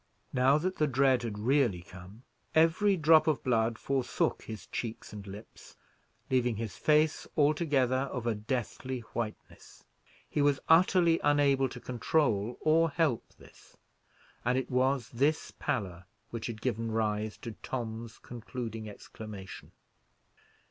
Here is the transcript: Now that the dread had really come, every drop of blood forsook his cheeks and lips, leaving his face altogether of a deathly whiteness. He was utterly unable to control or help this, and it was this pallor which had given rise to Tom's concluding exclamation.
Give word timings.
Now 0.33 0.57
that 0.57 0.77
the 0.77 0.87
dread 0.87 1.21
had 1.21 1.37
really 1.37 1.83
come, 1.83 2.23
every 2.55 2.97
drop 2.97 3.27
of 3.27 3.43
blood 3.43 3.77
forsook 3.77 4.41
his 4.41 4.65
cheeks 4.65 5.13
and 5.13 5.27
lips, 5.27 5.75
leaving 6.31 6.55
his 6.55 6.75
face 6.75 7.27
altogether 7.37 8.09
of 8.11 8.25
a 8.25 8.33
deathly 8.33 9.01
whiteness. 9.13 9.83
He 10.27 10.41
was 10.41 10.59
utterly 10.67 11.19
unable 11.23 11.69
to 11.69 11.79
control 11.79 12.57
or 12.61 12.89
help 12.89 13.35
this, 13.37 13.77
and 14.43 14.57
it 14.57 14.71
was 14.71 15.09
this 15.09 15.51
pallor 15.59 16.05
which 16.31 16.47
had 16.47 16.61
given 16.63 16.91
rise 16.91 17.37
to 17.37 17.51
Tom's 17.61 18.17
concluding 18.17 18.89
exclamation. 18.89 19.71